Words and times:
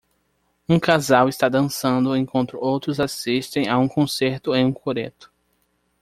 Um 0.67 0.79
casal 0.79 1.29
está 1.29 1.47
dançando 1.47 2.15
enquanto 2.17 2.57
outros 2.57 2.99
assistem 2.99 3.69
a 3.69 3.77
um 3.77 3.87
concerto 3.87 4.55
em 4.55 4.65
um 4.65 4.73
coreto. 4.73 5.31